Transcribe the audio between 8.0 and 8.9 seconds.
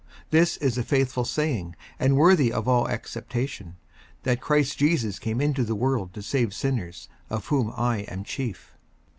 am chief.